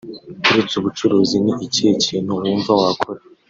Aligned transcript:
Uretse 0.49 0.73
ubucuruzi 0.77 1.37
ni 1.45 1.53
ikihe 1.65 1.93
kintu 2.05 2.31
wumva 2.39 2.71
wakora 2.81 3.19